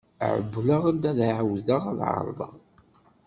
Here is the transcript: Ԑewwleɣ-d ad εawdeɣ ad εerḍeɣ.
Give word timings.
Ԑewwleɣ-d 0.31 1.03
ad 1.09 1.19
εawdeɣ 1.29 1.83
ad 1.91 1.99
εerḍeɣ. 2.07 2.53